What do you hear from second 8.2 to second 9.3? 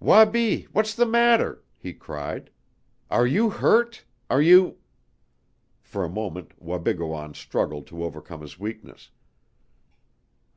his weakness.